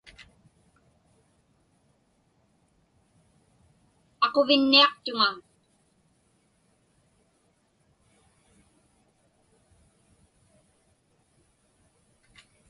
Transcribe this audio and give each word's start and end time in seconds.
Aquvinniaqtuŋa. 4.25 5.29